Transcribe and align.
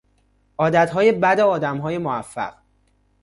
عادتهای 0.59 1.11
بد 1.11 1.39
آدمهای 1.39 1.97
موفق 1.97 2.57